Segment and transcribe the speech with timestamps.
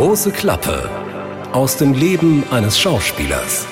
[0.00, 0.88] große Klappe
[1.52, 3.66] aus dem Leben eines Schauspielers.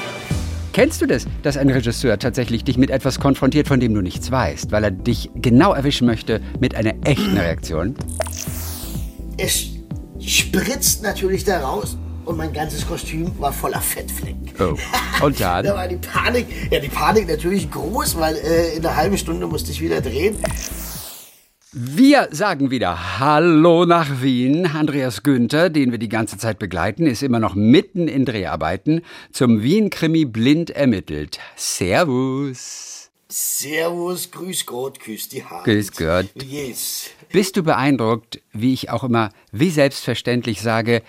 [0.74, 4.30] Kennst du das, dass ein Regisseur tatsächlich dich mit etwas konfrontiert, von dem du nichts
[4.30, 7.94] weißt, weil er dich genau erwischen möchte mit einer echten Reaktion?
[9.38, 9.68] Es
[10.20, 11.96] spritzt natürlich da raus
[12.26, 14.36] und mein ganzes Kostüm war voller Fettfleck.
[14.60, 14.76] Oh.
[15.24, 15.64] Und dann?
[15.64, 19.46] da war die Panik, ja die Panik natürlich groß, weil äh, in einer halben Stunde
[19.46, 20.36] musste ich wieder drehen.
[21.72, 24.66] Wir sagen wieder Hallo nach Wien.
[24.66, 29.02] Andreas Günther, den wir die ganze Zeit begleiten, ist immer noch mitten in Dreharbeiten
[29.32, 31.38] zum Wien-Krimi blind ermittelt.
[31.56, 33.10] Servus.
[33.28, 35.64] Servus, grüß Gott, küss die Hand.
[35.64, 36.28] Grüß Gott.
[36.42, 37.10] Yes.
[37.32, 41.02] Bist du beeindruckt, wie ich auch immer, wie selbstverständlich sage,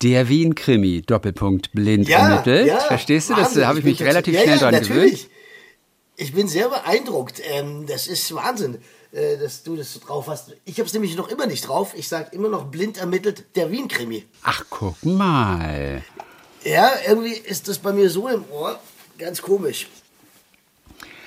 [0.00, 2.68] der Wien-Krimi, Doppelpunkt, blind Ja, ermittelt?
[2.68, 3.34] ja, Verstehst du?
[3.34, 3.66] Das Wahnsinn.
[3.66, 5.12] habe ich mich relativ ja, schnell ja, dran natürlich.
[5.24, 5.30] gewöhnt.
[6.16, 7.42] Ich bin sehr beeindruckt.
[7.52, 8.78] Ähm, das ist Wahnsinn,
[9.14, 10.56] äh, dass du das so drauf hast.
[10.64, 11.92] Ich habe es nämlich noch immer nicht drauf.
[11.94, 14.26] Ich sage immer noch blind ermittelt der Wien-Krimi.
[14.42, 16.02] Ach, guck mal.
[16.64, 18.80] Ja, irgendwie ist das bei mir so im Ohr.
[19.16, 19.86] Ganz komisch.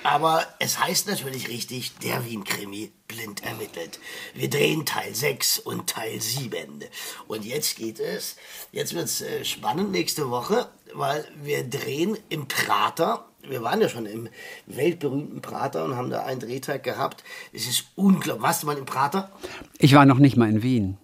[0.02, 3.98] Aber es heißt natürlich richtig, der Wien-Krimi blind ermittelt.
[4.34, 6.84] Wir drehen Teil 6 und Teil 7.
[7.26, 8.36] Und jetzt geht es,
[8.70, 13.27] jetzt wird es äh, spannend nächste Woche, weil wir drehen im Prater.
[13.42, 14.28] Wir waren ja schon im
[14.66, 17.22] weltberühmten Prater und haben da einen Drehtag gehabt.
[17.52, 18.42] Es ist unglaublich.
[18.42, 19.30] Warst du mal im Prater?
[19.78, 20.98] Ich war noch nicht mal in Wien.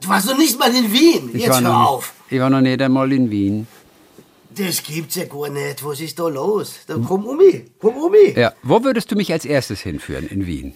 [0.00, 1.30] Du warst noch nicht mal in Wien.
[1.32, 2.14] Ich Jetzt war hör noch auf.
[2.24, 3.66] Nicht, ich war noch nicht einmal in Wien.
[4.56, 5.84] Das gibt's ja gar nicht.
[5.84, 6.80] Was ist da los?
[6.86, 7.66] Dann komm um mich.
[7.78, 8.36] Komm um mich.
[8.36, 10.74] Ja, wo würdest du mich als erstes hinführen in Wien?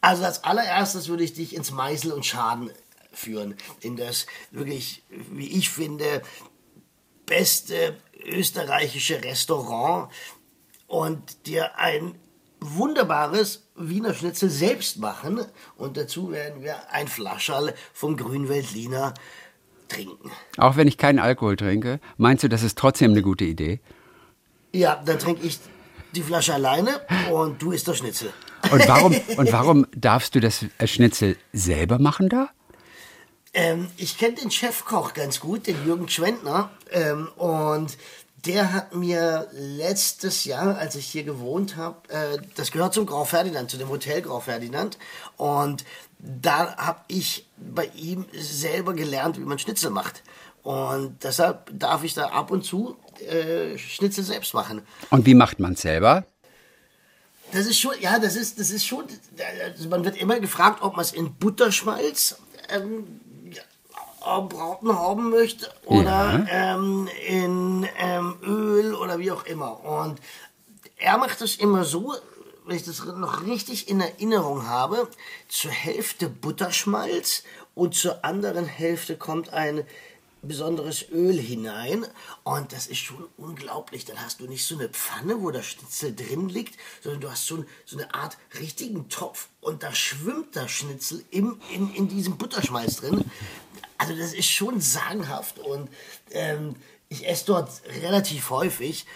[0.00, 2.70] Also als allererstes würde ich dich ins Meißel und Schaden
[3.12, 3.54] führen.
[3.80, 6.22] In das wirklich, wie ich finde,
[7.26, 10.10] beste österreichische Restaurant
[10.86, 12.14] und dir ein
[12.60, 15.44] wunderbares Wiener Schnitzel selbst machen.
[15.76, 19.14] Und dazu werden wir ein Flascherl vom Grünweltliner
[19.88, 20.30] trinken.
[20.56, 23.80] Auch wenn ich keinen Alkohol trinke, meinst du, das ist trotzdem eine gute Idee?
[24.72, 25.58] Ja, dann trinke ich
[26.14, 27.00] die Flasche alleine
[27.30, 28.32] und du isst das Schnitzel.
[28.70, 32.50] Und warum, und warum darfst du das Schnitzel selber machen da?
[33.54, 36.70] Ähm, ich kenne den Chefkoch ganz gut, den Jürgen Schwendner.
[36.90, 37.96] Ähm, und
[38.46, 43.24] der hat mir letztes Jahr, als ich hier gewohnt habe, äh, das gehört zum Grau
[43.24, 44.98] Ferdinand, zu dem Hotel Grau Ferdinand.
[45.36, 45.84] Und
[46.18, 50.22] da habe ich bei ihm selber gelernt, wie man Schnitzel macht.
[50.62, 54.82] Und deshalb darf ich da ab und zu äh, Schnitzel selbst machen.
[55.10, 56.24] Und wie macht man es selber?
[57.52, 59.04] Das ist schon, ja, das ist, das ist schon,
[59.62, 62.36] also man wird immer gefragt, ob man es in Butterschmalz
[62.70, 63.20] ähm,
[64.22, 69.84] braten haben möchte oder ähm, in ähm, Öl oder wie auch immer.
[69.84, 70.20] Und
[70.96, 72.14] er macht es immer so,
[72.66, 75.08] wenn ich das noch richtig in Erinnerung habe,
[75.48, 77.42] zur Hälfte Butterschmalz
[77.74, 79.84] und zur anderen Hälfte kommt ein
[80.42, 82.04] besonderes Öl hinein
[82.42, 84.04] und das ist schon unglaublich.
[84.04, 87.46] Dann hast du nicht so eine Pfanne, wo der Schnitzel drin liegt, sondern du hast
[87.46, 92.08] so, ein, so eine Art richtigen Topf und da schwimmt der Schnitzel im, in, in
[92.08, 93.24] diesem Butterschmalz drin.
[94.02, 95.88] Also das ist schon sagenhaft und
[96.32, 96.74] ähm,
[97.08, 97.70] ich esse dort
[98.02, 99.06] relativ häufig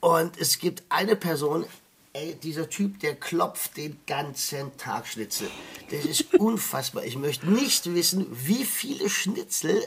[0.00, 1.64] und es gibt eine Person,
[2.12, 5.48] ey, dieser Typ, der klopft den ganzen Tag Schnitzel.
[5.90, 7.06] Das ist unfassbar.
[7.06, 9.82] Ich möchte nicht wissen, wie viele Schnitzel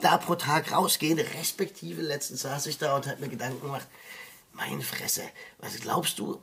[0.00, 3.86] da pro Tag rausgehen, respektive letztens saß ich da und habe mir Gedanken gemacht,
[4.54, 5.22] meine Fresse,
[5.58, 6.42] was glaubst du,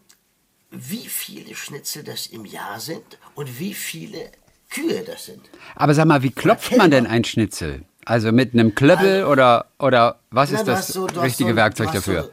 [0.70, 4.32] wie viele Schnitzel das im Jahr sind und wie viele
[4.72, 5.42] Kühe das sind?
[5.76, 7.84] Aber sag mal, wie klopft man denn ein Schnitzel?
[8.06, 12.24] Also mit einem Klöppel oder, oder was ist das so- richtige so- Werkzeug dafür?
[12.24, 12.32] So,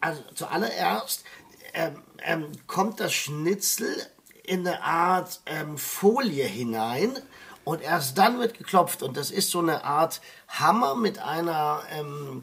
[0.00, 1.24] also zuallererst
[1.72, 3.94] ähm, ähm, kommt das Schnitzel
[4.42, 7.16] in eine Art ähm, Folie hinein
[7.64, 9.02] und erst dann wird geklopft.
[9.02, 12.42] Und das ist so eine Art Hammer mit einer ähm,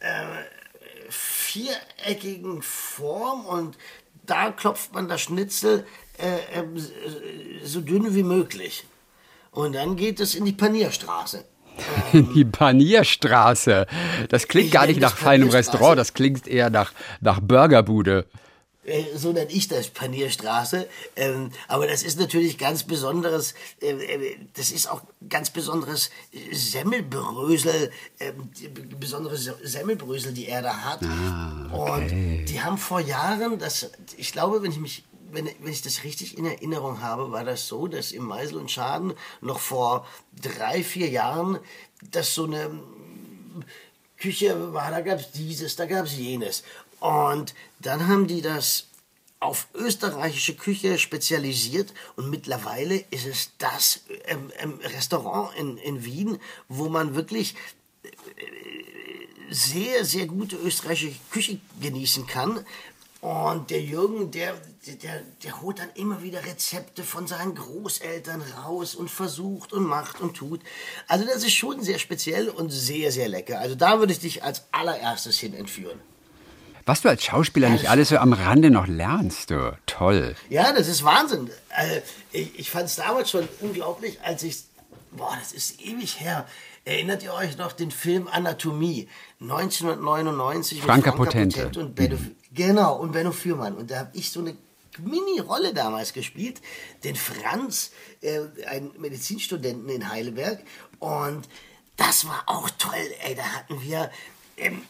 [0.00, 0.24] äh,
[1.08, 3.78] viereckigen Form und
[4.26, 5.86] da klopft man das Schnitzel
[6.18, 6.76] äh, ähm,
[7.64, 8.84] so dünn wie möglich.
[9.50, 11.44] Und dann geht es in die Panierstraße.
[12.12, 13.86] Die Panierstraße.
[14.28, 15.48] Das klingt gar nicht nach feinem.
[15.48, 18.26] Restaurant, das klingt eher nach, nach Burgerbude.
[18.84, 20.88] Äh, so nenne ich das Panierstraße.
[21.14, 26.52] Ähm, aber das ist natürlich ganz besonderes, äh, äh, das ist auch ganz besonderes äh,
[26.54, 28.50] Semmelbrösel, ähm,
[28.98, 31.02] besondere Se- Semmelbrösel, die er da hat.
[31.02, 36.04] Und die haben vor Jahren, das, ich glaube, wenn ich mich wenn, wenn ich das
[36.04, 40.06] richtig in Erinnerung habe, war das so, dass im Meisel und Schaden noch vor
[40.40, 41.58] drei, vier Jahren
[42.10, 42.70] das so eine
[44.18, 46.64] Küche war, da gab es dieses, da gab es jenes.
[47.00, 48.88] Und dann haben die das
[49.40, 56.38] auf österreichische Küche spezialisiert und mittlerweile ist es das ähm, ähm, Restaurant in, in Wien,
[56.68, 57.54] wo man wirklich
[58.02, 58.10] äh,
[59.50, 62.64] sehr, sehr gute österreichische Küche genießen kann.
[63.20, 64.54] Und der Jürgen, der,
[64.86, 70.20] der, der holt dann immer wieder Rezepte von seinen Großeltern raus und versucht und macht
[70.20, 70.60] und tut.
[71.08, 73.58] Also das ist schon sehr speziell und sehr, sehr lecker.
[73.58, 75.98] Also da würde ich dich als allererstes hin entführen.
[76.86, 79.76] Was du als Schauspieler nicht alles so am Rande noch lernst, du.
[79.84, 80.36] Toll.
[80.48, 81.50] Ja, das ist Wahnsinn.
[81.76, 82.00] Äh,
[82.32, 84.62] ich ich fand es damals schon unglaublich, als ich.
[85.10, 86.46] Boah, das ist ewig her.
[86.86, 89.08] Erinnert ihr euch noch den Film Anatomie
[89.40, 91.62] 1999 Franka mit Franka Potente.
[91.62, 92.18] Potente und Benno,
[92.52, 94.56] genau und Benno Fürmann und da habe ich so eine
[94.98, 96.60] Mini-Rolle damals gespielt,
[97.04, 100.60] den Franz, äh, einen Medizinstudenten in Heidelberg
[100.98, 101.48] und
[101.96, 102.94] das war auch toll,
[103.24, 104.10] ey, da hatten wir
[104.56, 104.82] ähm,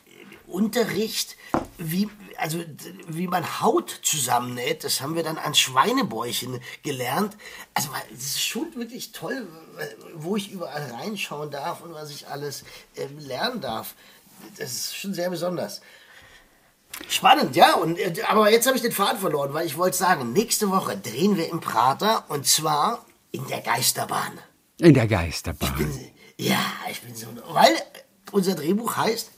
[0.49, 1.37] Unterricht,
[1.77, 2.09] wie,
[2.39, 2.59] also,
[3.07, 7.37] wie man Haut zusammennäht, das haben wir dann an Schweinebäuchen gelernt.
[7.75, 9.47] Also, es ist schon wirklich toll,
[10.15, 12.65] wo ich überall reinschauen darf und was ich alles
[12.97, 13.95] ähm, lernen darf.
[14.59, 15.81] Das ist schon sehr besonders.
[17.09, 17.75] Spannend, ja.
[17.75, 20.97] Und, äh, aber jetzt habe ich den Faden verloren, weil ich wollte sagen, nächste Woche
[20.97, 24.39] drehen wir im Prater und zwar in der Geisterbahn.
[24.79, 25.77] In der Geisterbahn.
[25.77, 27.27] Bin, ja, ich bin so.
[27.49, 27.75] Weil
[28.33, 29.31] unser Drehbuch heißt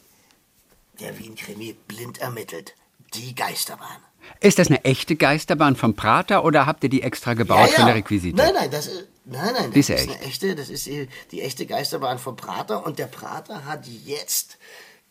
[1.00, 2.74] Der Wien-Krimi blind ermittelt.
[3.14, 3.96] Die Geisterbahn.
[4.40, 7.94] Ist das eine echte Geisterbahn vom Prater oder habt ihr die extra gebaut für eine
[7.94, 8.36] Requisite?
[8.36, 9.06] Nein, nein, das ist.
[9.24, 10.10] Nein, nein, das ist ist, echt.
[10.10, 14.58] eine echte, das ist die echte Geisterbahn vom Prater und der Prater hat jetzt,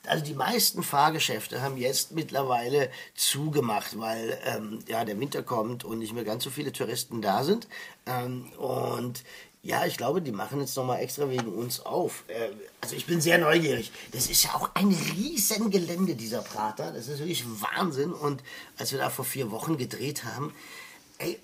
[0.10, 6.00] also die meisten Fahrgeschäfte haben jetzt mittlerweile zugemacht, weil ähm, ja der Winter kommt und
[6.00, 7.68] nicht mehr ganz so viele Touristen da sind
[8.06, 9.24] ähm, und
[9.62, 12.24] ja, ich glaube, die machen jetzt nochmal extra wegen uns auf.
[12.28, 12.50] Äh,
[12.82, 13.92] Also ich bin sehr neugierig.
[14.14, 16.94] Das ist ja auch ein riesen Gelände, dieser Prater.
[16.94, 18.14] Das ist wirklich Wahnsinn.
[18.14, 18.42] Und
[18.78, 20.54] als wir da vor vier Wochen gedreht haben,
[21.18, 21.38] ey,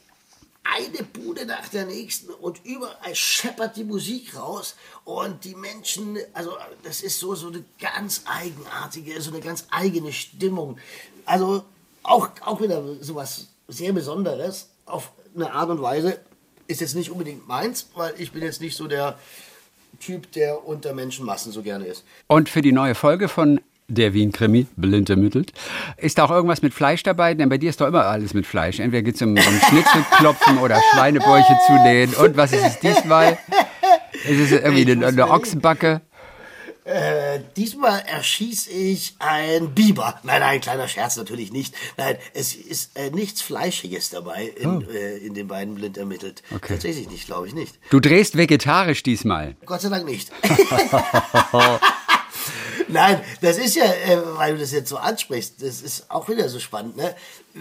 [0.66, 6.58] eine Bude nach der nächsten und überall scheppert die Musik raus und die Menschen, also
[6.84, 10.78] das ist so, so eine ganz eigenartige, so eine ganz eigene Stimmung.
[11.26, 11.64] Also
[12.04, 16.20] auch, auch wieder sowas sehr Besonderes auf eine Art und Weise.
[16.68, 19.20] Ist jetzt nicht unbedingt meins, weil ich bin jetzt nicht so der
[20.00, 22.04] Typ, der unter Menschenmassen so gerne ist.
[22.28, 25.54] Und für die neue Folge von der Wien-Krimi, blind ermittelt,
[25.98, 27.34] ist da auch irgendwas mit Fleisch dabei?
[27.34, 28.80] Denn bei dir ist doch immer alles mit Fleisch.
[28.80, 32.14] Entweder geht es um, um Schnitzelklopfen oder Schweinebäuche zunähen.
[32.16, 33.38] Und was ist es diesmal?
[34.28, 35.30] Ist es irgendwie eine, eine.
[35.30, 36.02] Ochsenbacke?
[36.84, 40.20] Äh, diesmal erschieß ich ein Biber.
[40.22, 41.74] Nein, nein, kleiner Scherz natürlich nicht.
[41.98, 46.44] Nein, es ist äh, nichts Fleischiges dabei in, äh, in den beiden blind ermittelt.
[46.54, 46.74] Okay.
[46.74, 47.80] Tatsächlich nicht, glaube ich nicht.
[47.90, 49.56] Du drehst vegetarisch diesmal.
[49.66, 50.32] Gott sei Dank nicht.
[52.96, 56.48] Nein, das ist ja, äh, weil du das jetzt so ansprichst, das ist auch wieder
[56.48, 57.10] so spannend, ne?
[57.54, 57.60] Äh,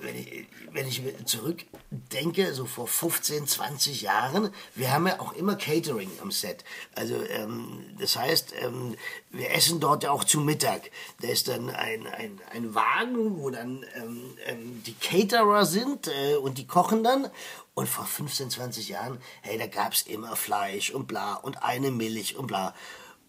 [0.00, 5.54] Wenn ich, wenn ich zurückdenke, so vor 15, 20 Jahren, wir haben ja auch immer
[5.54, 6.64] Catering am Set.
[6.96, 8.96] Also, ähm, das heißt, ähm,
[9.30, 10.90] wir essen dort ja auch zu Mittag.
[11.20, 16.36] Da ist dann ein, ein, ein Wagen, wo dann ähm, ähm, die Caterer sind äh,
[16.36, 17.30] und die kochen dann.
[17.74, 22.36] Und vor 15, 20 Jahren, hey, da gab's immer Fleisch und bla und eine Milch
[22.36, 22.74] und bla.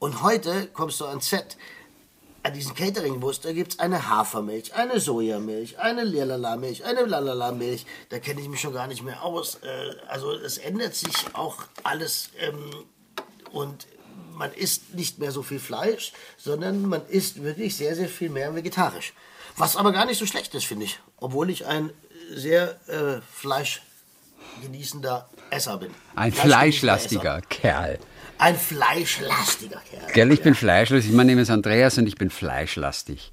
[0.04, 1.56] Und heute kommst du ans Set.
[2.46, 7.86] An diesem Catering-Bus, da gibt's eine Hafermilch, eine Sojamilch, eine Lilala-Milch, eine Lalala-Milch.
[8.10, 9.60] Da kenne ich mich schon gar nicht mehr aus.
[9.64, 12.32] Äh, Also es ändert sich auch alles.
[12.38, 12.84] ähm,
[13.54, 13.88] Und
[14.34, 18.54] man isst nicht mehr so viel Fleisch, sondern man isst wirklich sehr, sehr viel mehr
[18.54, 19.14] vegetarisch.
[19.56, 21.00] Was aber gar nicht so schlecht ist, finde ich.
[21.16, 21.92] Obwohl ich ein
[22.30, 25.96] sehr äh, fleischgenießender Esser bin.
[26.16, 28.00] Ein fleischlastiger Kerl.
[28.44, 30.12] Ein fleischlastiger Kerl.
[30.12, 31.14] Gell, ich bin fleischlastig.
[31.14, 33.32] Mein Name ist Andreas und ich bin fleischlastig.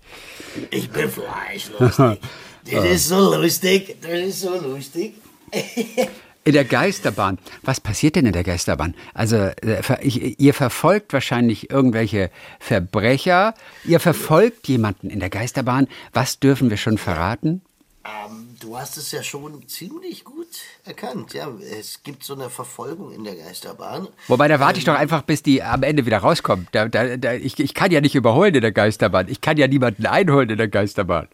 [0.71, 2.21] Ich bin fleischlustig.
[2.71, 3.97] Das ist so lustig.
[4.03, 5.15] Das ist so lustig.
[6.45, 7.39] In der Geisterbahn.
[7.63, 8.95] Was passiert denn in der Geisterbahn?
[9.13, 13.55] Also, äh, ich, ihr verfolgt wahrscheinlich irgendwelche Verbrecher.
[13.85, 15.89] Ihr verfolgt jemanden in der Geisterbahn.
[16.13, 17.63] Was dürfen wir schon verraten?
[18.05, 20.49] Ähm, du hast es ja schon ziemlich gut
[20.85, 21.35] erkannt.
[21.35, 21.49] Ja,
[21.79, 24.09] es gibt so eine Verfolgung in der Geisterbahn.
[24.29, 26.69] Wobei, da warte ich doch einfach, bis die am Ende wieder rauskommt.
[26.73, 29.29] Da, da, da, ich, ich kann ja nicht überholen in der Geisterbahn.
[29.29, 31.29] Ich kann ja niemanden einholen in der Geisterbahn.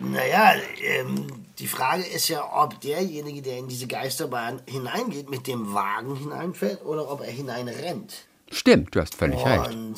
[0.00, 1.26] Naja, ähm,
[1.58, 6.84] die Frage ist ja, ob derjenige, der in diese Geisterbahn hineingeht, mit dem Wagen hineinfährt
[6.84, 8.24] oder ob er hineinrennt.
[8.50, 9.72] Stimmt, du hast völlig recht.
[9.72, 9.96] Und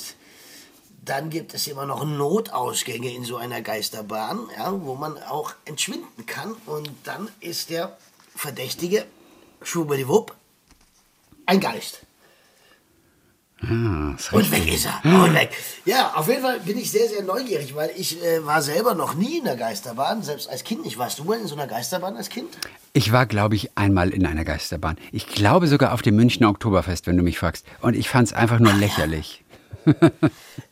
[1.09, 6.27] dann gibt es immer noch Notausgänge in so einer Geisterbahn, ja, wo man auch entschwinden
[6.27, 6.53] kann.
[6.67, 7.97] Und dann ist der
[8.35, 9.07] Verdächtige,
[9.63, 10.35] schwubbeliwupp,
[11.47, 12.01] ein Geist.
[13.63, 15.25] Ah, Und weg ist er.
[15.25, 15.51] Und weg.
[15.87, 19.15] Ja, auf jeden Fall bin ich sehr, sehr neugierig, weil ich äh, war selber noch
[19.15, 20.99] nie in der Geisterbahn, selbst als Kind nicht.
[20.99, 22.59] Warst du mal in so einer Geisterbahn als Kind?
[22.93, 24.99] Ich war, glaube ich, einmal in einer Geisterbahn.
[25.11, 27.65] Ich glaube sogar auf dem Münchner Oktoberfest, wenn du mich fragst.
[27.81, 29.43] Und ich fand es einfach nur lächerlich.
[29.87, 30.11] Äh,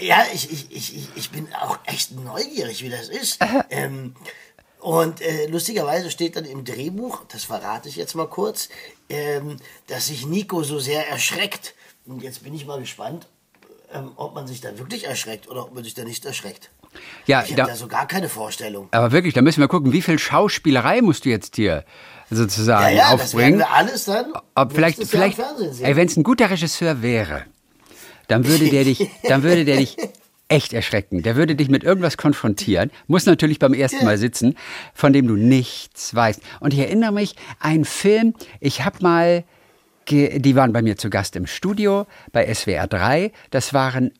[0.00, 3.38] Ja, ich, ich, ich, ich- bin auch echt neugierig, wie das ist.
[3.70, 4.14] Ähm,
[4.80, 8.68] und äh, lustigerweise steht dann im Drehbuch, das verrate ich jetzt mal kurz,
[9.10, 9.56] ähm,
[9.88, 11.74] dass sich Nico so sehr erschreckt.
[12.06, 13.26] Und jetzt bin ich mal gespannt,
[13.92, 16.70] ähm, ob man sich da wirklich erschreckt oder ob man sich da nicht erschreckt.
[17.26, 18.88] Ja, Ich habe da, da so gar keine Vorstellung.
[18.92, 21.84] aber wirklich, da müssen wir gucken, wie viel Schauspielerei musst du jetzt hier
[22.30, 23.58] Ja, sozusagen ja, das werden aufbringen.
[23.58, 25.38] wir alles dann Ob vielleicht, vielleicht,
[25.82, 27.44] ey, wenn es ein guter Regisseur wäre,
[28.28, 29.96] dann würde der dich, dann würde der dich
[30.48, 31.22] echt erschrecken.
[31.22, 34.56] Der würde dich mit irgendwas konfrontieren, muss natürlich beim ersten Mal sitzen,
[34.94, 36.40] von dem du nichts weißt.
[36.60, 39.44] Und ich erinnere mich, ein Film, ich habe mal,
[40.08, 44.12] die waren bei mir zu Gast im Studio bei SWR 3, das waren,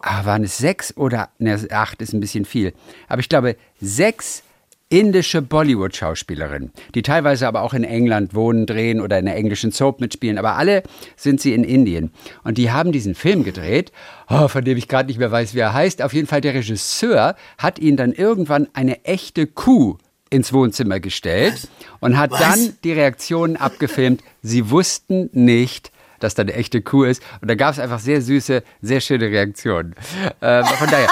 [0.00, 2.74] ah, waren es sechs oder, ne, acht ist ein bisschen viel,
[3.08, 4.42] aber ich glaube sechs
[4.90, 10.00] indische Bollywood-Schauspielerinnen, die teilweise aber auch in England wohnen, drehen oder in der englischen Soap
[10.00, 10.82] mitspielen, aber alle
[11.16, 12.10] sind sie in Indien.
[12.42, 13.92] Und die haben diesen Film gedreht,
[14.28, 16.02] oh, von dem ich gerade nicht mehr weiß, wie er heißt.
[16.02, 19.96] Auf jeden Fall der Regisseur hat ihnen dann irgendwann eine echte Kuh
[20.28, 21.68] ins Wohnzimmer gestellt
[22.00, 22.40] und hat Was?
[22.40, 24.22] dann die Reaktionen abgefilmt.
[24.42, 27.22] Sie wussten nicht, dass da eine echte Kuh ist.
[27.40, 29.94] Und da gab es einfach sehr süße, sehr schöne Reaktionen.
[30.40, 31.08] Äh, von daher,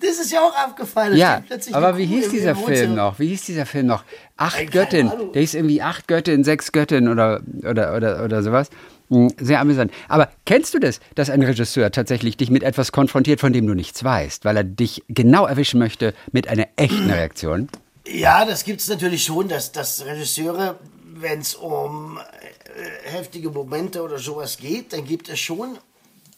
[0.00, 1.16] Das ist ja auch abgefallen.
[1.16, 1.42] ja,
[1.72, 3.18] aber wie Kuh hieß dieser Film noch?
[3.18, 4.04] Wie hieß dieser Film noch?
[4.36, 5.08] Acht Ey, keine Göttin.
[5.08, 5.32] Ahnung.
[5.32, 8.68] Der hieß irgendwie Acht Göttin, Sechs Göttin oder, oder, oder, oder sowas.
[9.10, 9.92] Hm, Sehr amüsant.
[10.08, 13.74] Aber kennst du das, dass ein Regisseur tatsächlich dich mit etwas konfrontiert, von dem du
[13.74, 17.68] nichts weißt, weil er dich genau erwischen möchte mit einer echten Reaktion?
[18.06, 20.78] Ja, das gibt es natürlich schon, dass, dass Regisseure,
[21.14, 25.78] wenn es um äh, heftige Momente oder sowas geht, dann gibt es schon,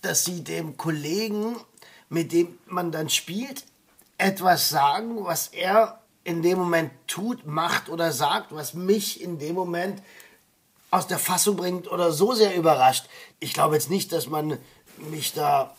[0.02, 1.56] dass sie dem Kollegen,
[2.08, 3.64] mit dem man dann spielt,
[4.18, 9.54] etwas sagen, was er in dem Moment tut, macht oder sagt, was mich in dem
[9.54, 10.02] Moment
[10.90, 13.06] aus der Fassung bringt oder so sehr überrascht.
[13.40, 14.58] Ich glaube jetzt nicht, dass man
[15.10, 15.74] mich da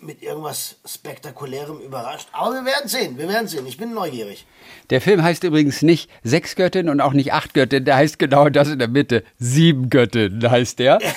[0.00, 2.28] mit irgendwas Spektakulärem überrascht.
[2.32, 3.66] Aber wir werden sehen, wir werden sehen.
[3.66, 4.46] Ich bin neugierig.
[4.90, 8.48] Der Film heißt übrigens nicht Sechs Göttin und auch nicht Acht Göttin, der heißt genau
[8.48, 9.24] das in der Mitte.
[9.38, 10.98] Sieben Göttin heißt der.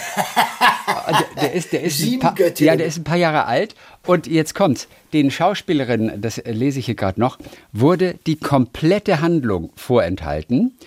[1.07, 2.67] der, der ist, der ist Sieben paar, Göttinnen.
[2.67, 3.75] Ja, der ist ein paar Jahre alt.
[4.05, 4.88] Und jetzt kommt's.
[5.13, 7.38] Den Schauspielerinnen, das lese ich hier gerade noch,
[7.73, 10.77] wurde die komplette Handlung vorenthalten.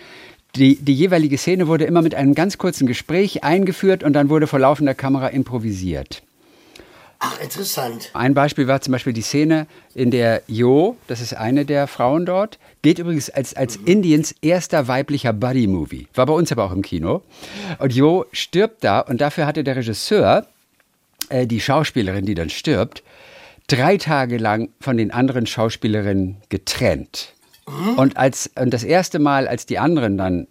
[0.56, 4.46] Die, die jeweilige Szene wurde immer mit einem ganz kurzen Gespräch eingeführt und dann wurde
[4.46, 6.22] vor laufender Kamera improvisiert.
[7.26, 8.10] Ach, interessant.
[8.12, 12.26] Ein Beispiel war zum Beispiel die Szene, in der Jo, das ist eine der Frauen
[12.26, 16.08] dort, geht übrigens als, als Indiens erster weiblicher Buddy-Movie.
[16.12, 17.22] War bei uns aber auch im Kino.
[17.78, 20.46] Und Jo stirbt da und dafür hatte der Regisseur,
[21.30, 23.02] äh, die Schauspielerin, die dann stirbt,
[23.68, 27.32] drei Tage lang von den anderen Schauspielerinnen getrennt.
[27.96, 30.46] Und, als, und das erste Mal, als die anderen dann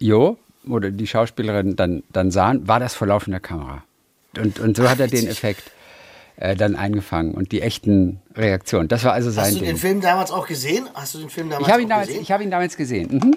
[0.00, 0.36] Jo
[0.68, 3.84] oder die Schauspielerin dann, dann sahen, war das vor laufender Kamera.
[4.36, 5.28] Und, und so hat er den.
[5.28, 5.70] Effekt
[6.40, 8.88] äh, dann eingefangen und die echten Reaktionen.
[8.88, 9.68] Das war also sein Hast du Ding.
[9.68, 10.88] den Film damals auch gesehen?
[10.94, 12.22] Hast du den Film damals Ich habe ihn, damals- gesehen?
[12.22, 13.08] ich hab ihn damals gesehen.
[13.12, 13.36] Mhm.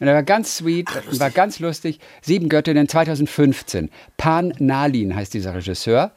[0.00, 2.00] Und er war ganz sweet, und war ganz lustig.
[2.20, 3.90] Sieben Göttinnen 2015.
[4.16, 6.10] Pan Nalin heißt dieser Regisseur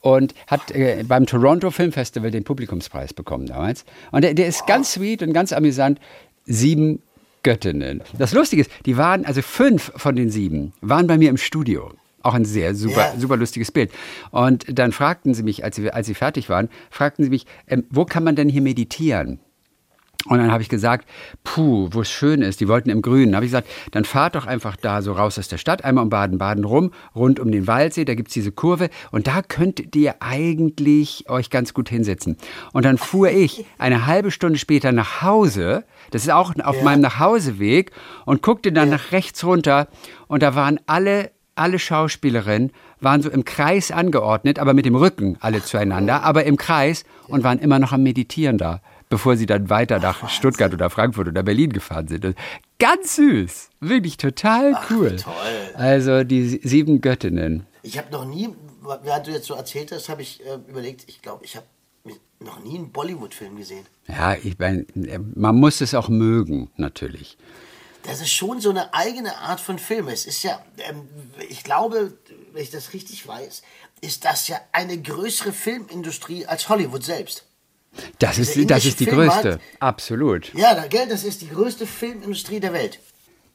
[0.00, 3.84] und hat äh, beim Toronto Film Festival den Publikumspreis bekommen damals.
[4.10, 6.00] Und der, der ist ganz sweet und ganz amüsant.
[6.46, 7.00] Sieben
[7.42, 8.02] Göttinnen.
[8.18, 11.92] Das Lustige ist, die waren, also fünf von den sieben, waren bei mir im Studio.
[12.26, 13.18] Auch ein sehr super, Ja.
[13.20, 13.92] super lustiges Bild.
[14.32, 17.84] Und dann fragten sie mich, als sie, als sie fertig waren, fragten sie mich, ähm,
[17.90, 19.38] wo kann man denn hier meditieren?
[20.28, 21.08] Und dann habe ich gesagt,
[21.44, 23.36] puh, wo es schön ist, die wollten im Grünen.
[23.36, 26.10] habe ich gesagt, dann fahrt doch einfach da so raus aus der Stadt, einmal um
[26.10, 31.26] Baden-Baden rum, rund um den Waldsee, da gibt's diese Kurve und da könnt ihr eigentlich
[31.30, 32.36] euch ganz gut hinsetzen.
[32.72, 36.82] Und dann fuhr ich eine halbe Stunde später nach Hause, das ist auch auf Ja.
[36.82, 37.92] meinem Nachhauseweg,
[38.24, 39.86] und guckte dann nach rechts runter
[40.26, 45.36] und da waren alle alle Schauspielerinnen waren so im Kreis angeordnet, aber mit dem Rücken
[45.40, 49.68] alle zueinander, aber im Kreis und waren immer noch am Meditieren da, bevor sie dann
[49.68, 52.34] weiter nach Stuttgart oder Frankfurt oder Berlin gefahren sind.
[52.78, 55.16] Ganz süß, wirklich total cool.
[55.16, 55.34] toll.
[55.74, 57.66] Also die sieben Göttinnen.
[57.82, 58.48] Ich habe noch nie,
[59.02, 61.66] während du jetzt so erzählt hast, habe ich äh, überlegt, ich glaube, ich habe
[62.40, 63.86] noch nie einen Bollywood-Film gesehen.
[64.08, 64.84] Ja, ich meine,
[65.34, 67.36] man muss es auch mögen, natürlich.
[68.06, 70.08] Das ist schon so eine eigene Art von Film.
[70.08, 71.08] Es ist ja, ähm,
[71.48, 72.16] ich glaube,
[72.52, 73.62] wenn ich das richtig weiß,
[74.00, 77.44] ist das ja eine größere Filmindustrie als Hollywood selbst.
[78.18, 80.52] Das ist, das ist die Filmmarkt- größte, absolut.
[80.54, 83.00] Ja, da, gell, das ist die größte Filmindustrie der Welt.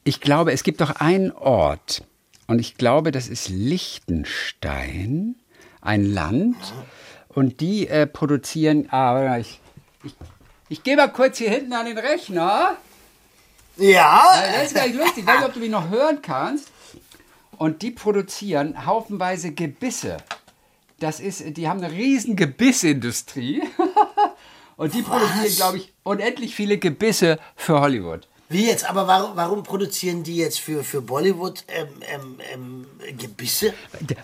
[0.04, 2.02] Ich glaube, es gibt doch einen Ort
[2.48, 5.36] Und ich glaube, das ist Liechtenstein,
[5.80, 6.56] ein Land.
[7.28, 8.88] Und die äh, produzieren.
[8.90, 9.60] Ah, ich,
[10.04, 10.12] ich,
[10.68, 12.76] ich gehe mal kurz hier hinten an den Rechner.
[13.76, 14.22] Ja.
[14.54, 15.18] Das ist gleich lustig.
[15.18, 16.68] Ich weiß nicht, ob du mich noch hören kannst.
[17.56, 20.16] Und die produzieren haufenweise Gebisse.
[20.98, 23.62] Das ist, die haben eine riesen Gebissindustrie.
[24.76, 28.26] Und die produzieren, glaube ich, unendlich viele Gebisse für Hollywood.
[28.48, 28.88] Wie jetzt?
[28.88, 33.72] Aber warum, warum produzieren die jetzt für, für Bollywood ähm, ähm, ähm, Gebisse?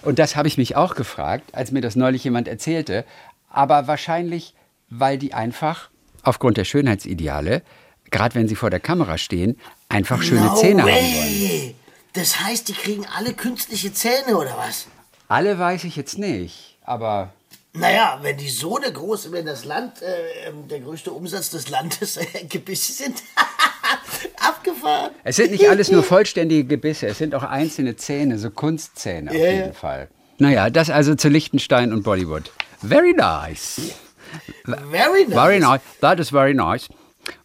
[0.02, 3.04] Und das habe ich mich auch gefragt, als mir das neulich jemand erzählte.
[3.48, 4.54] Aber wahrscheinlich,
[4.90, 5.90] weil die einfach
[6.22, 7.62] aufgrund der Schönheitsideale,
[8.10, 10.92] gerade wenn sie vor der Kamera stehen, einfach schöne no Zähne way.
[10.92, 11.74] haben wollen.
[12.14, 14.86] Das heißt, die kriegen alle künstliche Zähne oder was?
[15.28, 17.32] Alle weiß ich jetzt nicht, aber
[17.74, 21.68] Naja, wenn die so eine große, wenn das Land, äh, ähm, der größte Umsatz des
[21.68, 23.22] Landes äh, Gebisse sind,
[24.40, 25.10] abgefahren.
[25.24, 29.36] es sind nicht alles nur vollständige Gebisse, es sind auch einzelne Zähne, so Kunstzähne auf
[29.36, 29.74] Ja, jeden.
[29.74, 30.08] Fall.
[30.38, 32.50] Naja, das also zu Liechtenstein und Bollywood.
[32.80, 33.80] Very nice.
[34.64, 35.34] Very nice.
[35.34, 35.80] Very nice.
[36.00, 36.86] That is very nice.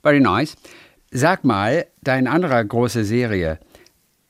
[0.01, 0.55] Very nice.
[1.11, 3.59] Sag mal, deine andere große Serie,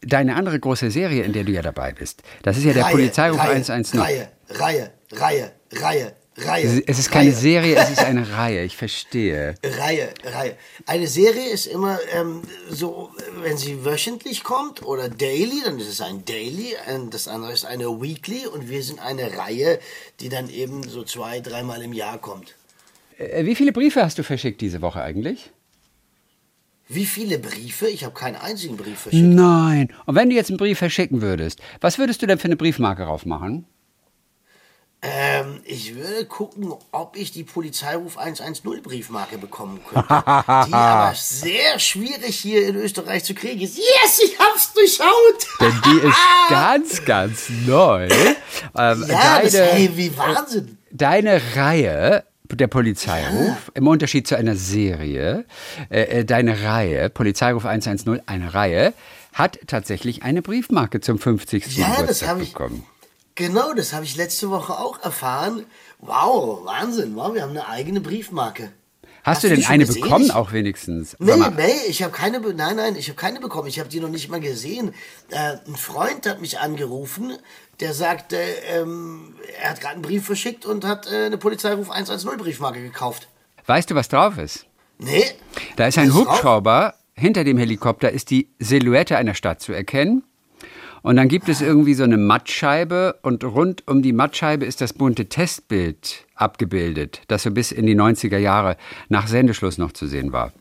[0.01, 2.91] deine andere große Serie, in der du ja dabei bist, das ist ja der Reihe,
[2.91, 3.99] Polizeiruf Reihe, 110.
[3.99, 6.83] Reihe, Reihe, Reihe, Reihe, Reihe.
[6.87, 9.55] Es ist keine Reihe, Serie, es ist eine Reihe, ich verstehe.
[9.63, 10.57] Reihe, Reihe.
[10.87, 16.01] Eine Serie ist immer ähm, so, wenn sie wöchentlich kommt oder daily, dann ist es
[16.01, 19.79] ein Daily, ein, das andere ist eine Weekly und wir sind eine Reihe,
[20.19, 22.55] die dann eben so zwei, dreimal im Jahr kommt.
[23.17, 25.51] Äh, Wie viele Briefe hast du verschickt diese Woche eigentlich?
[26.89, 27.87] Wie viele Briefe?
[27.87, 29.23] Ich habe keinen einzigen Brief verschickt.
[29.25, 29.93] Nein.
[30.05, 33.03] Und wenn du jetzt einen Brief verschicken würdest, was würdest du denn für eine Briefmarke
[33.03, 33.65] drauf machen?
[35.05, 40.07] Ähm, ich würde gucken, ob ich die Polizeiruf 110 Briefmarke bekommen könnte.
[40.07, 43.77] die aber sehr schwierig hier in Österreich zu kriegen ist.
[43.77, 45.47] Yes, ich hab's durchschaut!
[45.59, 46.17] Denn die ist
[46.49, 48.05] ganz, ganz neu.
[48.77, 50.77] Ähm, ja, das, deine, hey, wie Wahnsinn.
[50.89, 52.23] deine Reihe,
[52.55, 55.45] der Polizeiruf, im Unterschied zu einer Serie,
[55.89, 58.93] äh, äh, deine Reihe, Polizeiruf 110, eine Reihe,
[59.33, 61.77] hat tatsächlich eine Briefmarke zum 50.
[61.77, 62.83] Ja, das Geburtstag bekommen.
[63.35, 65.65] Genau, das habe ich letzte Woche auch erfahren.
[65.99, 68.71] Wow, Wahnsinn, wow, wir haben eine eigene Briefmarke.
[69.23, 70.01] Hast, Hast du denn eine gesehen?
[70.01, 71.15] bekommen auch wenigstens?
[71.17, 73.69] Nee, nee, ich habe keine, nein, nein, ich habe keine bekommen.
[73.69, 74.93] Ich habe die noch nicht mal gesehen.
[75.29, 77.31] Äh, ein Freund hat mich angerufen,
[77.79, 82.37] der sagte, ähm, er hat gerade einen Brief verschickt und hat äh, eine Polizeiruf 110
[82.37, 83.27] Briefmarke gekauft.
[83.65, 84.65] Weißt du, was drauf ist?
[84.99, 85.23] Nee.
[85.75, 86.27] Da ist ein Was drauf?
[86.27, 90.23] Hubschrauber, hinter dem Helikopter ist die Silhouette einer Stadt zu erkennen.
[91.01, 94.93] Und dann gibt es irgendwie so eine Mattscheibe und rund um die Mattscheibe ist das
[94.93, 98.77] bunte Testbild abgebildet, das so bis in die 90er Jahre
[99.09, 100.53] nach Sendeschluss noch zu sehen war.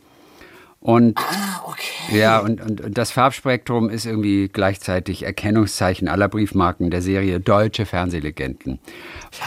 [0.83, 2.19] Und Ah, okay.
[2.19, 7.87] ja, und, und, und das Farbspektrum ist irgendwie gleichzeitig Erkennungszeichen aller Briefmarken der Serie Deutsche
[7.87, 8.81] Fernsehlegenden.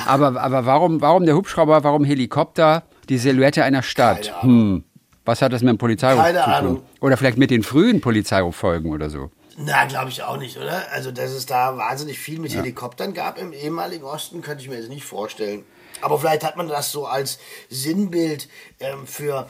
[0.05, 4.33] Aber, aber warum, warum der Hubschrauber, warum Helikopter, die Silhouette einer Stadt?
[4.41, 4.85] Hm.
[5.25, 6.53] Was hat das mit dem Polizeiruf Keine zu tun?
[6.53, 6.81] Ahnung.
[7.01, 9.29] Oder vielleicht mit den frühen Polizeiruffolgen oder so?
[9.57, 10.83] Na, glaube ich auch nicht, oder?
[10.91, 14.75] Also, dass es da wahnsinnig viel mit Helikoptern gab im ehemaligen Osten, könnte ich mir
[14.77, 15.63] jetzt nicht vorstellen.
[16.01, 19.47] Aber vielleicht hat man das so als Sinnbild ähm, für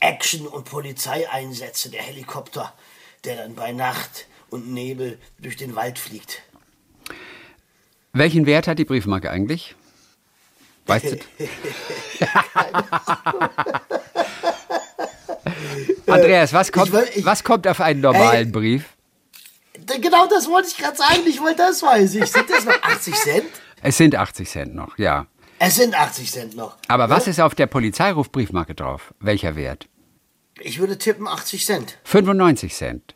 [0.00, 2.72] Action- und Polizeieinsätze, der Helikopter,
[3.24, 6.42] der dann bei Nacht und Nebel durch den Wald fliegt.
[8.12, 9.74] Welchen Wert hat die Briefmarke eigentlich?
[10.86, 11.18] Weißt du?
[16.06, 18.52] Andreas, was kommt, Ich will- ich- was kommt auf einen normalen Ey.
[18.52, 18.84] Brief?
[20.00, 22.26] Genau das wollte ich gerade sagen, nicht mal das weiß ich.
[22.30, 23.44] Sind das noch 80 Cent?
[23.82, 25.26] Es sind 80 Cent noch, ja.
[25.58, 26.76] Es sind 80 Cent noch.
[26.88, 29.12] Aber was ist auf der Polizeirufbriefmarke drauf?
[29.20, 29.88] Welcher Wert?
[30.60, 31.98] Ich würde tippen 80 Cent.
[32.04, 33.14] 95 Cent.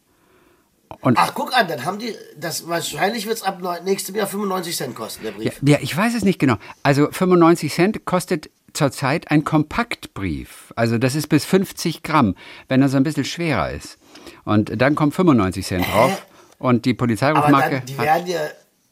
[1.01, 4.77] Und Ach, guck an, dann haben die, das wahrscheinlich wird es ab nächstem Jahr 95
[4.77, 5.61] Cent kosten, der ja, Brief.
[5.63, 6.57] ja, ich weiß es nicht genau.
[6.83, 10.73] Also 95 Cent kostet zurzeit ein Kompaktbrief.
[10.77, 12.35] Also das ist bis 50 Gramm,
[12.69, 13.99] wenn er so ein bisschen schwerer ist.
[14.45, 16.27] Und dann kommt 95 Cent drauf.
[16.59, 18.41] Und die Aber Polizeirufmarke dann, die werden ja,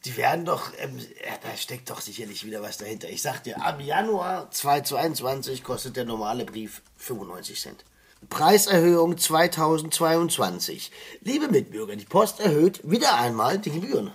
[0.05, 3.09] die werden doch, ähm, ja, da steckt doch sicherlich wieder was dahinter.
[3.09, 7.85] Ich sag dir, ab Januar 2021 kostet der normale Brief 95 Cent.
[8.29, 10.91] Preiserhöhung 2022.
[11.21, 14.11] Liebe Mitbürger, die Post erhöht wieder einmal die Gebühren.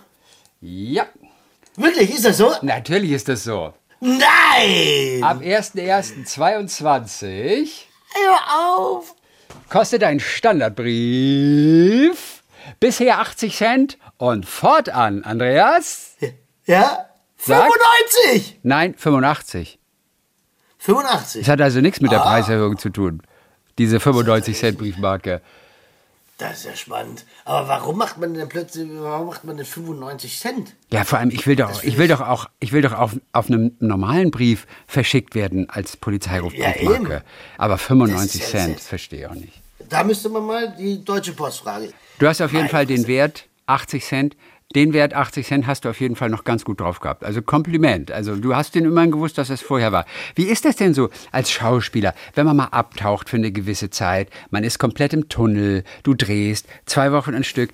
[0.60, 1.06] Ja,
[1.76, 2.52] Wirklich, ist das so?
[2.62, 3.72] natürlich ist das so.
[4.00, 5.22] Nein!
[5.22, 7.68] Ab 1.1.22
[8.14, 8.38] Hör
[8.78, 9.14] auf!
[9.68, 12.42] kostet ein Standardbrief
[12.80, 16.16] bisher 80 Cent und fortan, Andreas?
[16.68, 17.06] Ja?
[17.38, 17.70] Sag.
[18.26, 18.58] 95!
[18.64, 19.78] Nein, 85.
[20.78, 21.42] 85.
[21.42, 23.22] Das hat also nichts mit der Preiserhöhung zu tun.
[23.78, 25.42] Diese 95 Cent Briefmarke.
[26.38, 27.24] Das ist ja spannend.
[27.44, 30.74] Aber warum macht man denn plötzlich, warum macht man denn 95 Cent?
[30.90, 33.48] Ja, vor allem, ich will doch, ich will doch auch, ich will doch auf, auf
[33.48, 37.12] einem normalen Brief verschickt werden als Polizeirufbriefmarke.
[37.12, 37.22] Ja,
[37.56, 39.62] Aber 95 Das ist ja Cent, verstehe ich auch nicht.
[39.88, 41.92] Da müsste man mal die Deutsche Post fragen.
[42.18, 44.36] Du hast auf jeden Nein, Fall den Wert 80 Cent.
[44.74, 47.24] Den Wert 80 Cent hast du auf jeden Fall noch ganz gut drauf gehabt.
[47.24, 48.10] Also Kompliment.
[48.10, 50.06] Also du hast den immerhin gewusst, dass es vorher war.
[50.34, 54.28] Wie ist das denn so als Schauspieler, wenn man mal abtaucht für eine gewisse Zeit?
[54.50, 57.70] Man ist komplett im Tunnel, du drehst zwei Wochen ein Stück.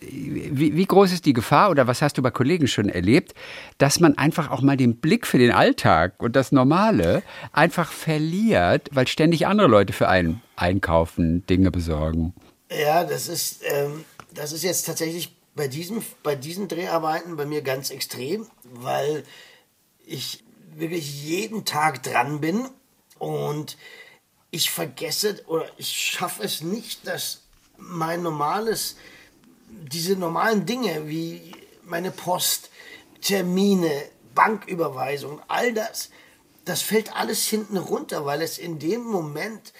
[0.00, 3.34] Wie, wie groß ist die Gefahr oder was hast du bei Kollegen schon erlebt,
[3.76, 7.22] dass man einfach auch mal den Blick für den Alltag und das Normale
[7.52, 12.32] einfach verliert, weil ständig andere Leute für einen einkaufen, Dinge besorgen?
[12.70, 17.62] Ja, das ist, ähm, das ist jetzt tatsächlich bei, diesem, bei diesen Dreharbeiten bei mir
[17.62, 19.24] ganz extrem, weil
[20.06, 22.68] ich wirklich jeden Tag dran bin
[23.18, 23.76] und
[24.50, 27.42] ich vergesse oder ich schaffe es nicht, dass
[27.76, 28.96] mein normales,
[29.68, 31.52] diese normalen Dinge wie
[31.84, 32.70] meine Post,
[33.20, 36.10] Termine, Banküberweisung, all das,
[36.64, 39.72] das fällt alles hinten runter, weil es in dem Moment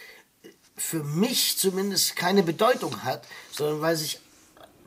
[0.77, 4.21] für mich zumindest keine Bedeutung hat, sondern weil sich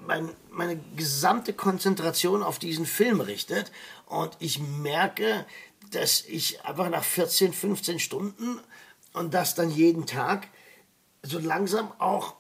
[0.08, 3.72] mein, meine gesamte Konzentration auf diesen Film richtet
[4.06, 5.46] und ich merke,
[5.92, 8.60] dass ich einfach nach 14, 15 Stunden
[9.14, 10.48] und das dann jeden Tag
[11.22, 12.36] so langsam auch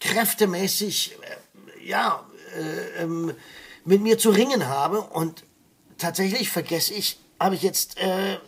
[0.00, 3.34] kräftemäßig äh, ja, äh, ähm,
[3.84, 5.44] mit mir zu ringen habe und
[5.98, 8.38] tatsächlich vergesse ich, habe ich jetzt äh,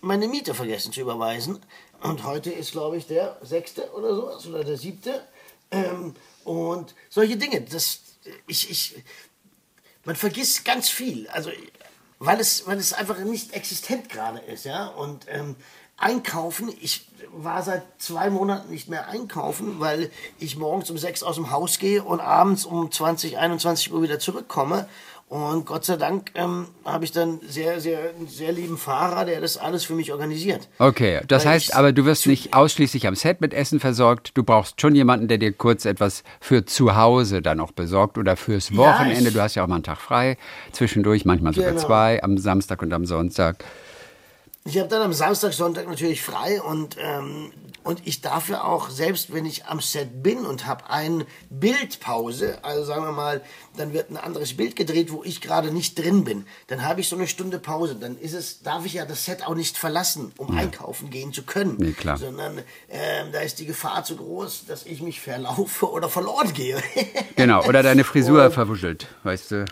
[0.00, 1.58] meine Miete vergessen zu überweisen.
[2.02, 5.22] Und heute ist, glaube ich, der sechste oder sowas oder der siebte.
[5.70, 7.60] Ähm, und solche Dinge.
[7.62, 8.00] Das,
[8.46, 9.04] ich, ich,
[10.04, 11.28] man vergisst ganz viel.
[11.28, 11.50] Also,
[12.18, 14.64] weil es, weil es einfach nicht existent gerade ist.
[14.64, 14.88] Ja?
[14.88, 15.56] Und ähm,
[15.96, 21.36] einkaufen, ich war seit zwei Monaten nicht mehr einkaufen, weil ich morgens um sechs aus
[21.36, 24.88] dem Haus gehe und abends um 20, 21 Uhr wieder zurückkomme.
[25.30, 29.40] Und Gott sei Dank ähm, habe ich dann sehr, sehr, einen sehr lieben Fahrer, der
[29.40, 30.68] das alles für mich organisiert.
[30.80, 34.32] Okay, das Weil heißt aber, du wirst nicht ausschließlich am Set mit Essen versorgt.
[34.36, 38.36] Du brauchst schon jemanden, der dir kurz etwas für zu Hause dann auch besorgt oder
[38.36, 39.28] fürs Wochenende.
[39.28, 40.36] ich- du hast ja auch mal einen Tag frei,
[40.72, 41.80] zwischendurch manchmal sogar Genau.
[41.86, 43.64] zwei, am Samstag und am Sonntag.
[44.64, 47.50] Ich habe dann am Samstag, Sonntag natürlich frei und, ähm,
[47.82, 52.58] und ich darf ja auch, selbst wenn ich am Set bin und habe eine Bildpause,
[52.62, 53.40] also sagen wir mal,
[53.78, 57.08] dann wird ein anderes Bild gedreht, wo ich gerade nicht drin bin, dann habe ich
[57.08, 57.96] so eine Stunde Pause.
[57.98, 61.42] Dann ist es, darf ich ja das Set auch nicht verlassen, um einkaufen gehen zu
[61.42, 61.76] können.
[61.78, 62.18] Nee, klar.
[62.18, 62.58] Sondern
[62.90, 66.76] ähm, da ist die Gefahr zu groß, dass ich mich verlaufe oder verloren gehe.
[67.36, 69.64] Genau, oder deine Frisur Und- verwuschelt, weißt du.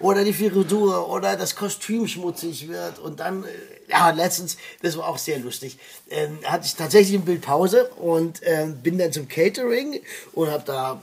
[0.00, 3.46] oder die Frisur oder das Kostüm schmutzig wird und dann, äh,
[3.88, 5.78] ja, letztens, das war auch sehr lustig,
[6.10, 10.00] ähm, hatte ich tatsächlich ein Bild Pause und ähm, bin dann zum Catering
[10.32, 11.00] und habe da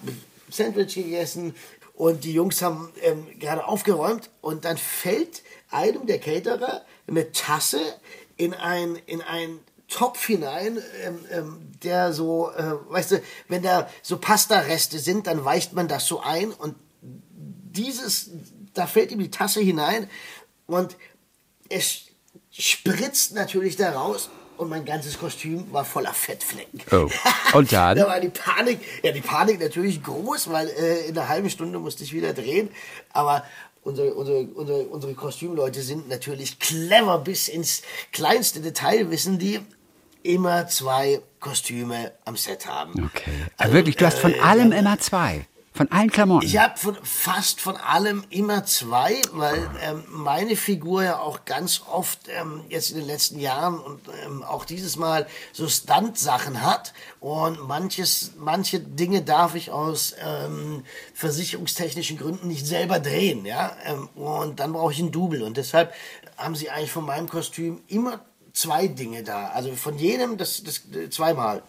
[0.49, 1.55] Sandwich gegessen.
[1.93, 7.79] Und die Jungs haben ähm, gerade aufgeräumt und dann fällt einem der Caterer eine Tasse
[8.37, 13.89] in ein, in ein Topf hinein, ähm, ähm, der so, äh, weißt du, wenn da
[14.01, 18.31] so Pasta-Reste sind, dann weicht man das so ein und dieses,
[18.73, 20.09] da fällt ihm die Tasse hinein
[20.65, 20.95] und
[21.69, 22.10] es
[22.51, 26.81] spritzt natürlich da raus und mein ganzes Kostüm war voller Fettflecken.
[26.91, 27.09] Oh.
[27.57, 27.97] Und dann?
[27.97, 31.79] da war die Panik, ja die Panik natürlich groß, weil äh, in einer halben Stunde
[31.79, 32.69] musste ich wieder drehen,
[33.11, 33.43] aber
[33.83, 39.59] unsere, unsere, unsere, unsere Kostümleute sind natürlich clever bis ins kleinste Detail, wissen die,
[40.23, 42.93] immer zwei Kostüme am Set haben.
[43.05, 43.31] Okay.
[43.57, 45.47] Also, Wirklich, du hast von äh, allem ja, immer zwei.
[45.73, 46.45] Von allen Klamotten.
[46.45, 52.27] ich habe fast von allem immer zwei, weil ähm, meine Figur ja auch ganz oft
[52.27, 57.65] ähm, jetzt in den letzten Jahren und ähm, auch dieses Mal so Stunt-Sachen hat und
[57.65, 64.59] manches, manche Dinge darf ich aus ähm, versicherungstechnischen Gründen nicht selber drehen, ja, ähm, und
[64.59, 65.93] dann brauche ich ein Double und deshalb
[66.35, 68.19] haben sie eigentlich von meinem Kostüm immer
[68.51, 70.81] zwei Dinge da, also von jedem das, das
[71.11, 71.63] zweimal.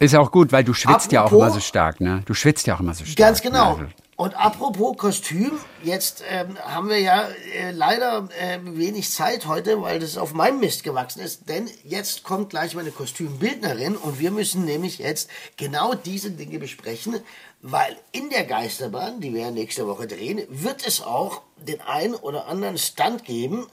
[0.00, 2.22] Ist auch gut, weil du schwitzt ja auch Apropos- immer so stark, ne?
[2.26, 3.16] Du schwitzt ja auch immer so stark.
[3.16, 3.72] Ganz genau.
[3.74, 3.84] Also,
[4.16, 5.52] Und apropos Kostüm,
[5.84, 10.60] jetzt ähm, haben wir ja äh, leider äh, wenig Zeit heute, weil das auf meinem
[10.60, 15.94] Mist gewachsen ist, denn jetzt kommt gleich meine Kostümbildnerin und wir müssen nämlich jetzt genau
[15.94, 17.20] diese Dinge besprechen,
[17.62, 22.14] weil in der Geisterbahn, die wir ja nächste Woche drehen, wird es auch den einen
[22.14, 23.66] oder anderen Stunt geben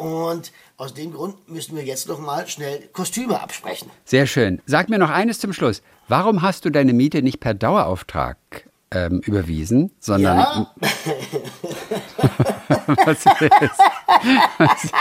[0.00, 3.90] und aus dem Grund müssen wir jetzt noch mal schnell Kostüme absprechen.
[4.04, 4.60] Sehr schön.
[4.66, 5.82] Sag mir noch eines zum Schluss.
[6.08, 8.36] Warum hast du deine Miete nicht per Dauerauftrag
[8.90, 10.74] ähm, überwiesen, sondern Ja.
[13.04, 14.92] was ist?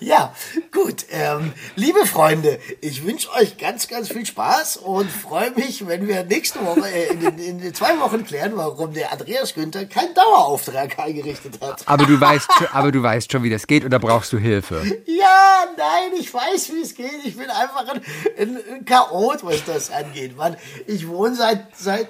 [0.00, 0.34] Ja,
[0.72, 1.06] gut.
[1.10, 6.24] Ähm, liebe Freunde, ich wünsche euch ganz, ganz viel Spaß und freue mich, wenn wir
[6.24, 10.98] nächste Woche, äh, in, den, in zwei Wochen klären, warum der Andreas Günther keinen Dauerauftrag
[10.98, 11.82] eingerichtet hat.
[11.86, 14.82] Aber du weißt, schon- aber du weißt schon, wie das geht, oder brauchst du Hilfe?
[15.06, 17.24] Ja, nein, ich weiß, wie es geht.
[17.24, 18.00] Ich bin einfach ein,
[18.38, 20.36] ein, ein Chaot, was das angeht.
[20.36, 20.56] Mann,
[20.86, 22.08] ich wohne seit, seit,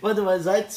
[0.00, 0.72] warte mal, seit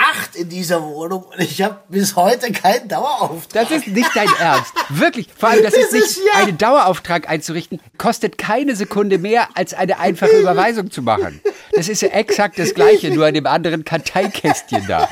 [0.00, 3.68] 2008 in dieser Wohnung und ich habe bis heute keinen Dauerauftrag.
[3.68, 4.72] Das ist nicht dein Ernst.
[4.88, 5.28] Wirklich.
[5.36, 9.48] Vor allem, das, Das ist nicht, ist ja- einen Dauerauftrag einzurichten, kostet keine Sekunde mehr,
[9.54, 11.40] als eine einfache Überweisung zu machen.
[11.72, 15.08] Das ist ja exakt das Gleiche, nur in dem anderen Karteikästchen da.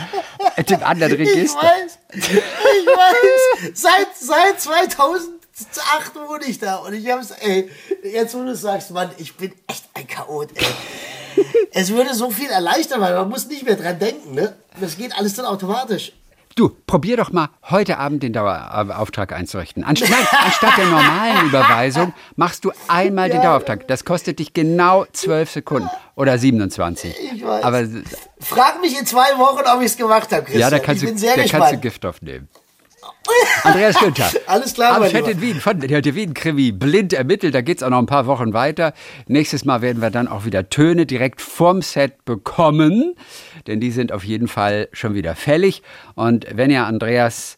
[0.57, 1.59] In dem anderen Ich Register.
[1.63, 3.71] weiß, ich weiß.
[3.75, 7.71] Seit, seit 2008 wohne ich da und ich hab's, ey,
[8.03, 10.67] jetzt wo du sagst, Mann, ich bin echt ein Chaot, ey.
[11.73, 14.57] Es würde so viel erleichtern, weil man muss nicht mehr dran denken, ne?
[14.81, 16.13] Das geht alles dann automatisch.
[16.57, 19.85] Du, probier doch mal heute Abend den Dauerauftrag einzurichten.
[19.85, 20.11] Anstatt,
[20.45, 23.43] anstatt der normalen Überweisung machst du einmal den Ja.
[23.45, 23.87] Dauerauftrag.
[23.87, 27.15] Das kostet dich genau 12 Sekunden oder 27.
[27.35, 27.63] Ich weiß.
[27.63, 27.87] Aber
[28.41, 30.61] Frag mich in zwei Wochen, ob ich es gemacht habe, Christian.
[30.63, 31.63] ja, da kannst, ich du, bin sehr da gespannt.
[31.65, 32.49] kannst du Gift aufnehmen.
[33.63, 34.31] Andreas Günther.
[34.47, 35.31] Alles klar, Fett Lieber.
[35.31, 37.55] in Wien von der Wien-Krimi blind ermittelt.
[37.55, 38.95] Da geht's auch noch ein paar Wochen weiter.
[39.27, 43.15] Nächstes Mal werden wir dann auch wieder Töne direkt vom Set bekommen,
[43.67, 45.83] denn die sind auf jeden Fall schon wieder fällig.
[46.15, 47.57] Und wenn ihr Andreas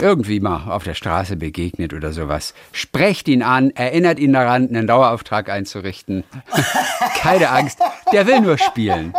[0.00, 4.86] irgendwie mal auf der Straße begegnet oder sowas, sprecht ihn an, erinnert ihn daran, einen
[4.86, 6.24] Dauerauftrag einzurichten.
[7.18, 7.78] Keine Angst,
[8.12, 9.14] der will nur spielen.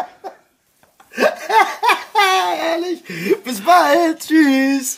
[2.73, 3.03] Ehrlich.
[3.43, 4.19] Bis bald.
[4.19, 4.97] Tschüss.